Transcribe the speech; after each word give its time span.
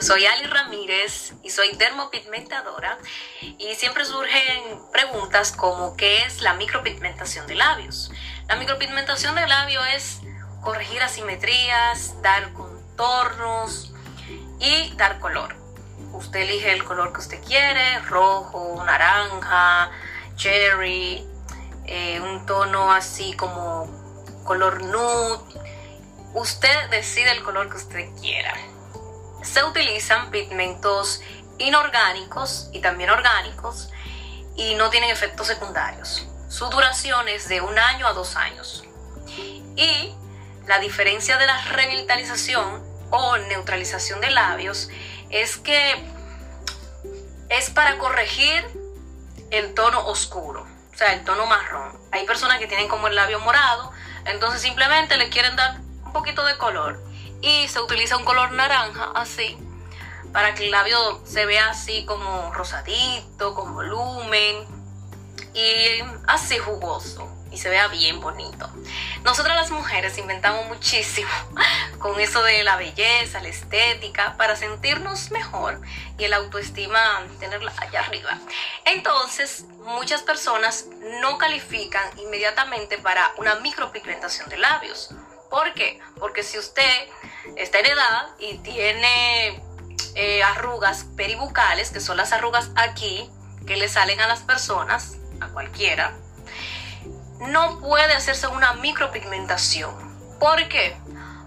Soy 0.00 0.26
Ali 0.26 0.44
Ramírez 0.44 1.32
y 1.42 1.48
soy 1.48 1.74
dermopigmentadora 1.76 2.98
y 3.40 3.74
siempre 3.74 4.04
surgen 4.04 4.62
preguntas 4.92 5.50
como 5.52 5.96
¿qué 5.96 6.24
es 6.24 6.42
la 6.42 6.52
micropigmentación 6.54 7.46
de 7.46 7.54
labios? 7.54 8.10
La 8.48 8.56
micropigmentación 8.56 9.34
de 9.34 9.46
labio 9.46 9.82
es 9.86 10.20
corregir 10.60 11.02
asimetrías, 11.02 12.20
dar 12.20 12.52
contornos 12.52 13.94
y 14.60 14.92
dar 14.96 15.18
color. 15.20 15.56
Usted 16.12 16.40
elige 16.40 16.72
el 16.72 16.84
color 16.84 17.14
que 17.14 17.20
usted 17.20 17.42
quiere, 17.42 17.98
rojo, 18.00 18.82
naranja, 18.84 19.90
cherry, 20.36 21.26
eh, 21.86 22.20
un 22.20 22.44
tono 22.44 22.92
así 22.92 23.34
como 23.36 23.88
color 24.44 24.82
nude 24.82 25.62
Usted 26.34 26.90
decide 26.90 27.30
el 27.32 27.42
color 27.42 27.70
que 27.70 27.76
usted 27.76 28.08
quiera. 28.20 28.54
Se 29.42 29.64
utilizan 29.64 30.30
pigmentos 30.30 31.20
inorgánicos 31.58 32.68
y 32.72 32.80
también 32.80 33.10
orgánicos 33.10 33.90
y 34.56 34.74
no 34.74 34.90
tienen 34.90 35.10
efectos 35.10 35.46
secundarios. 35.46 36.26
Su 36.48 36.68
duración 36.68 37.28
es 37.28 37.48
de 37.48 37.60
un 37.60 37.78
año 37.78 38.06
a 38.06 38.12
dos 38.12 38.36
años. 38.36 38.84
Y 39.76 40.14
la 40.66 40.78
diferencia 40.78 41.38
de 41.38 41.46
la 41.46 41.60
revitalización 41.64 42.82
o 43.10 43.36
neutralización 43.38 44.20
de 44.20 44.30
labios 44.30 44.88
es 45.30 45.56
que 45.56 46.04
es 47.48 47.70
para 47.70 47.98
corregir 47.98 48.64
el 49.50 49.74
tono 49.74 50.06
oscuro, 50.06 50.66
o 50.92 50.96
sea, 50.96 51.12
el 51.12 51.24
tono 51.24 51.46
marrón. 51.46 51.98
Hay 52.10 52.24
personas 52.24 52.58
que 52.58 52.66
tienen 52.66 52.88
como 52.88 53.08
el 53.08 53.14
labio 53.14 53.40
morado, 53.40 53.90
entonces 54.24 54.62
simplemente 54.62 55.16
le 55.16 55.28
quieren 55.28 55.56
dar 55.56 55.80
poquito 56.12 56.44
de 56.44 56.56
color 56.56 57.02
y 57.42 57.68
se 57.68 57.80
utiliza 57.80 58.16
un 58.16 58.24
color 58.24 58.52
naranja 58.52 59.10
así 59.14 59.58
para 60.32 60.54
que 60.54 60.64
el 60.64 60.70
labio 60.70 61.20
se 61.26 61.44
vea 61.44 61.68
así 61.70 62.06
como 62.06 62.52
rosadito, 62.54 63.54
con 63.54 63.74
volumen 63.74 64.64
y 65.52 66.02
así 66.26 66.56
jugoso 66.56 67.28
y 67.50 67.58
se 67.58 67.68
vea 67.68 67.88
bien 67.88 68.18
bonito. 68.20 68.70
Nosotras 69.24 69.56
las 69.56 69.70
mujeres 69.70 70.16
inventamos 70.16 70.66
muchísimo 70.68 71.28
con 71.98 72.18
eso 72.18 72.42
de 72.42 72.62
la 72.62 72.76
belleza, 72.76 73.42
la 73.42 73.48
estética, 73.48 74.38
para 74.38 74.56
sentirnos 74.56 75.30
mejor 75.32 75.82
y 76.16 76.24
el 76.24 76.32
autoestima 76.32 77.26
tenerla 77.38 77.74
allá 77.76 78.00
arriba. 78.00 78.38
Entonces, 78.86 79.66
muchas 79.84 80.22
personas 80.22 80.86
no 81.20 81.36
califican 81.36 82.18
inmediatamente 82.18 82.96
para 82.96 83.32
una 83.36 83.56
micropigmentación 83.56 84.48
de 84.48 84.56
labios 84.56 85.10
¿Por 85.52 85.74
qué? 85.74 86.00
Porque 86.18 86.42
si 86.42 86.58
usted 86.58 87.08
está 87.56 87.80
en 87.80 87.86
edad 87.86 88.26
y 88.38 88.58
tiene 88.58 89.62
eh, 90.14 90.42
arrugas 90.42 91.06
peribucales, 91.16 91.90
que 91.90 92.00
son 92.00 92.16
las 92.16 92.32
arrugas 92.32 92.70
aquí, 92.76 93.30
que 93.66 93.76
le 93.76 93.88
salen 93.88 94.20
a 94.20 94.26
las 94.26 94.40
personas, 94.40 95.16
a 95.40 95.48
cualquiera, 95.48 96.14
no 97.40 97.80
puede 97.80 98.12
hacerse 98.12 98.46
una 98.46 98.74
micropigmentación. 98.74 99.92
¿Por 100.38 100.68
qué? 100.68 100.96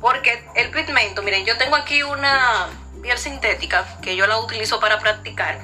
Porque 0.00 0.48
el 0.54 0.70
pigmento, 0.70 1.22
miren, 1.22 1.44
yo 1.44 1.56
tengo 1.56 1.76
aquí 1.76 2.02
una 2.02 2.68
piel 3.02 3.18
sintética 3.18 3.98
que 4.00 4.16
yo 4.16 4.26
la 4.26 4.38
utilizo 4.38 4.80
para 4.80 4.98
practicar. 4.98 5.60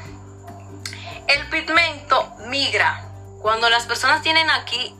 El 1.28 1.48
pigmento 1.48 2.34
migra. 2.47 3.05
Cuando 3.41 3.69
las 3.69 3.86
personas 3.86 4.22
tienen 4.22 4.48
aquí 4.50 4.95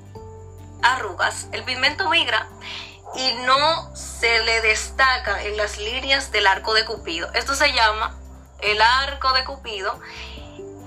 arrugas, 0.83 1.49
el 1.53 1.65
pigmento 1.65 2.09
migra 2.11 2.47
y 3.17 3.33
no 3.45 3.95
se 3.95 4.43
le 4.43 4.61
destaca 4.63 5.43
en 5.45 5.57
las 5.57 5.79
líneas 5.79 6.33
del 6.33 6.47
arco 6.47 6.75
de 6.75 6.85
Cupido. 6.85 7.33
Esto 7.35 7.55
se 7.55 7.73
llama 7.73 8.15
el 8.61 8.81
arco 8.81 9.33
de 9.33 9.45
Cupido. 9.45 10.01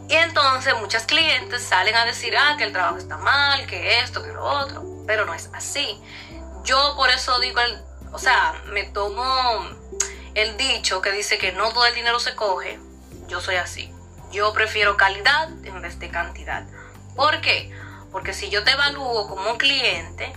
Y 0.09 0.15
entonces 0.15 0.73
muchas 0.79 1.05
clientes 1.05 1.61
salen 1.63 1.95
a 1.95 2.05
decir, 2.05 2.35
ah, 2.37 2.55
que 2.57 2.63
el 2.63 2.71
trabajo 2.71 2.97
está 2.97 3.17
mal, 3.17 3.65
que 3.67 3.99
esto, 3.99 4.23
que 4.23 4.31
lo 4.31 4.43
otro, 4.43 4.83
pero 5.05 5.25
no 5.25 5.33
es 5.33 5.49
así. 5.53 6.01
Yo 6.63 6.93
por 6.95 7.09
eso 7.09 7.39
digo, 7.39 7.59
el, 7.59 7.81
o 8.13 8.19
sea, 8.19 8.61
me 8.67 8.83
tomo 8.83 9.23
el 10.33 10.55
dicho 10.55 11.01
que 11.01 11.11
dice 11.11 11.37
que 11.37 11.51
no 11.51 11.71
todo 11.71 11.85
el 11.85 11.95
dinero 11.95 12.19
se 12.19 12.35
coge. 12.35 12.79
Yo 13.27 13.41
soy 13.41 13.55
así. 13.55 13.91
Yo 14.31 14.53
prefiero 14.53 14.97
calidad 14.97 15.49
en 15.65 15.81
vez 15.81 15.99
de 15.99 16.09
cantidad. 16.09 16.65
¿Por 17.15 17.41
qué? 17.41 17.71
Porque 18.11 18.33
si 18.33 18.49
yo 18.49 18.63
te 18.63 18.71
evalúo 18.71 19.27
como 19.27 19.51
un 19.51 19.57
cliente, 19.57 20.31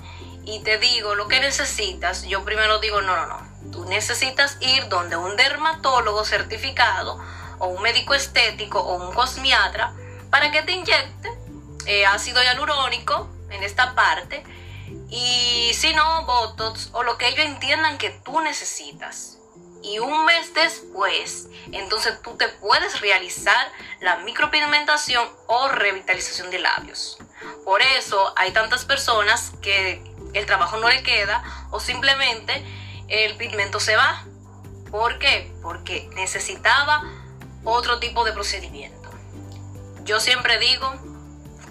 y 0.51 0.59
te 0.61 0.79
digo 0.79 1.15
lo 1.15 1.29
que 1.29 1.39
necesitas, 1.39 2.25
yo 2.25 2.45
primero 2.45 2.81
digo, 2.81 3.01
no, 3.03 3.15
no, 3.15 3.27
no. 3.27 3.71
Tú 3.71 3.85
necesitas 3.85 4.57
ir 4.61 4.89
donde 4.89 5.17
un 5.17 5.37
dermatólogo 5.37 6.25
certificado 6.25 7.21
o 7.61 7.69
un 7.69 7.83
médico 7.83 8.15
estético 8.15 8.81
o 8.81 8.95
un 8.97 9.15
cosmiatra 9.15 9.95
para 10.29 10.51
que 10.51 10.63
te 10.63 10.73
inyecte 10.73 11.31
eh, 11.87 12.05
ácido 12.05 12.43
hialurónico 12.43 13.29
en 13.51 13.63
esta 13.63 13.95
parte 13.95 14.43
y 15.09 15.71
si 15.75 15.95
no, 15.95 16.25
Botox 16.25 16.91
o 16.93 17.05
lo 17.05 17.17
que 17.17 17.29
ellos 17.29 17.47
entiendan 17.47 17.99
que 17.99 18.11
tú 18.11 18.41
necesitas. 18.41 19.37
Y 19.83 19.99
un 19.99 20.27
mes 20.27 20.53
después, 20.53 21.49
entonces 21.73 22.21
tú 22.23 22.37
te 22.37 22.49
puedes 22.49 23.01
realizar 23.01 23.73
la 24.01 24.17
micropigmentación 24.19 25.27
o 25.47 25.69
revitalización 25.69 26.51
de 26.51 26.59
labios. 26.59 27.19
Por 27.65 27.81
eso 27.81 28.35
hay 28.37 28.53
tantas 28.53 28.85
personas 28.85 29.53
que 29.63 30.10
el 30.33 30.47
trabajo 30.47 30.77
no 30.79 30.89
le 30.89 31.03
queda 31.03 31.43
o 31.71 31.81
simplemente 31.81 32.65
el 33.09 33.37
pigmento 33.37 33.81
se 33.81 33.97
va. 33.97 34.25
¿Por 34.91 35.19
qué? 35.19 35.53
Porque 35.63 36.09
necesitaba 36.15 37.03
otro 37.65 37.99
tipo 37.99 38.25
de 38.25 38.33
procedimiento. 38.33 39.11
Yo 40.05 40.21
siempre 40.21 40.59
digo 40.59 40.93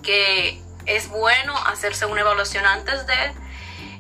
que 0.04 0.62
es 0.86 1.10
bueno 1.10 1.56
hacerse 1.66 2.06
una 2.06 2.22
evaluación 2.22 2.66
antes 2.66 3.06
de, 3.06 3.34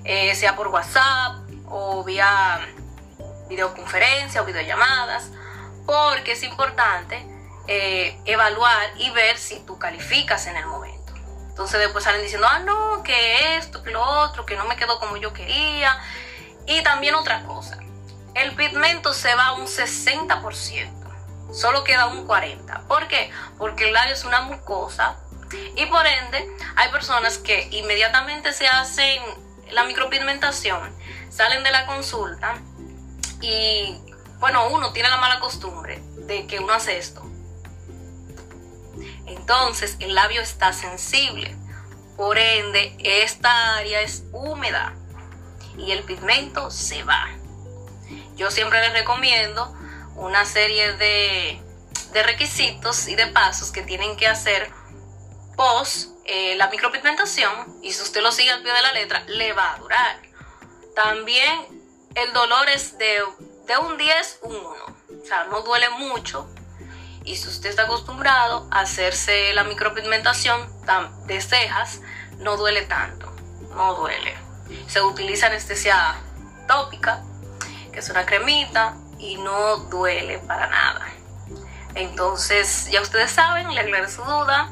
eh, 0.05 0.35
sea 0.35 0.55
por 0.55 0.67
WhatsApp 0.69 1.37
o 1.67 2.03
vía 2.03 2.59
videoconferencia 3.49 4.41
o 4.41 4.45
videollamadas, 4.45 5.31
porque 5.85 6.33
es 6.33 6.43
importante 6.43 7.25
eh, 7.67 8.19
evaluar 8.25 8.91
y 8.97 9.09
ver 9.11 9.37
si 9.37 9.59
tú 9.61 9.77
calificas 9.77 10.47
en 10.47 10.55
el 10.55 10.65
momento. 10.67 10.88
Entonces 11.59 11.81
después 11.81 12.05
salen 12.05 12.21
diciendo, 12.21 12.47
ah, 12.49 12.59
no, 12.59 13.03
que 13.03 13.57
esto, 13.57 13.83
que 13.83 13.91
lo 13.91 14.01
otro, 14.01 14.45
que 14.45 14.55
no 14.55 14.63
me 14.63 14.77
quedó 14.77 14.97
como 14.97 15.17
yo 15.17 15.33
quería. 15.33 15.99
Y 16.65 16.81
también 16.83 17.15
otra 17.15 17.43
cosa, 17.43 17.77
el 18.33 18.55
pigmento 18.55 19.13
se 19.13 19.35
va 19.35 19.47
a 19.47 19.51
un 19.55 19.67
60%, 19.67 21.53
solo 21.53 21.83
queda 21.83 22.05
un 22.05 22.25
40%. 22.25 22.87
¿Por 22.87 23.09
qué? 23.09 23.29
Porque 23.57 23.89
el 23.89 23.93
labio 23.93 24.13
es 24.13 24.23
una 24.23 24.39
mucosa 24.39 25.17
y 25.75 25.85
por 25.87 26.07
ende 26.07 26.49
hay 26.77 26.91
personas 26.91 27.37
que 27.37 27.67
inmediatamente 27.71 28.53
se 28.53 28.65
hacen 28.65 29.21
la 29.71 29.83
micropigmentación, 29.83 30.95
salen 31.29 31.61
de 31.65 31.71
la 31.71 31.85
consulta 31.87 32.55
y, 33.41 34.01
bueno, 34.37 34.69
uno 34.69 34.93
tiene 34.93 35.09
la 35.09 35.17
mala 35.17 35.41
costumbre 35.41 36.01
de 36.19 36.47
que 36.47 36.59
uno 36.59 36.71
hace 36.71 36.97
esto 36.97 37.29
entonces 39.49 39.97
el 39.99 40.13
labio 40.13 40.41
está 40.41 40.73
sensible. 40.73 41.55
Por 42.15 42.37
ende, 42.37 42.95
esta 42.99 43.77
área 43.77 44.01
es 44.01 44.23
húmeda 44.31 44.93
y 45.75 45.91
el 45.91 46.03
pigmento 46.03 46.69
se 46.69 47.01
va. 47.01 47.27
Yo 48.35 48.51
siempre 48.51 48.79
les 48.81 48.93
recomiendo 48.93 49.75
una 50.15 50.45
serie 50.45 50.93
de, 50.93 51.63
requisitos 52.13 53.07
y 53.07 53.15
de 53.15 53.25
pasos 53.27 53.71
que 53.71 53.81
tienen 53.81 54.17
que 54.17 54.27
hacer 54.27 54.69
post 55.55 56.11
eh, 56.25 56.55
la 56.55 56.69
micropigmentación 56.69 57.79
y 57.81 57.91
si 57.93 58.03
usted 58.03 58.21
lo 58.21 58.31
sigue 58.31 58.51
al 58.51 58.61
pie 58.61 58.71
de 58.71 58.81
la 58.83 58.93
letra, 58.93 59.23
le 59.25 59.53
va 59.53 59.73
a 59.73 59.77
durar. 59.79 60.21
También 60.95 61.81
el 62.13 62.33
dolor 62.33 62.69
es 62.69 62.99
de, 62.99 63.19
de 63.65 63.77
un 63.77 63.97
10, 63.97 64.39
un 64.43 64.55
1. 64.57 65.21
O 65.23 65.25
sea, 65.25 65.45
no 65.45 65.61
duele 65.61 65.89
mucho, 65.89 66.47
y 67.23 67.35
si 67.35 67.47
usted 67.47 67.69
está 67.69 67.83
acostumbrado 67.83 68.67
a 68.71 68.81
hacerse 68.81 69.53
la 69.53 69.63
micropigmentación 69.63 70.59
de 71.27 71.41
cejas, 71.41 72.01
no 72.39 72.57
duele 72.57 72.83
tanto, 72.83 73.31
no 73.75 73.95
duele. 73.95 74.35
Se 74.87 75.01
utiliza 75.01 75.47
anestesia 75.47 76.15
tópica, 76.67 77.23
que 77.91 77.99
es 77.99 78.09
una 78.09 78.25
cremita, 78.25 78.95
y 79.19 79.35
no 79.37 79.77
duele 79.89 80.39
para 80.39 80.67
nada. 80.67 81.05
Entonces, 81.95 82.89
ya 82.89 83.01
ustedes 83.01 83.31
saben, 83.31 83.73
le 83.73 83.81
aclaré 83.81 84.09
su 84.09 84.23
duda 84.23 84.71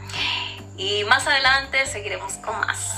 y 0.78 1.04
más 1.04 1.28
adelante 1.28 1.86
seguiremos 1.86 2.34
con 2.36 2.58
más. 2.60 2.96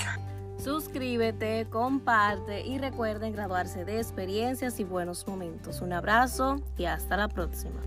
Suscríbete, 0.62 1.66
comparte 1.70 2.60
y 2.60 2.78
recuerden 2.78 3.32
graduarse 3.32 3.84
de 3.84 3.98
experiencias 3.98 4.78
y 4.78 4.84
buenos 4.84 5.26
momentos. 5.26 5.80
Un 5.80 5.92
abrazo 5.94 6.60
y 6.76 6.84
hasta 6.84 7.16
la 7.16 7.28
próxima. 7.28 7.80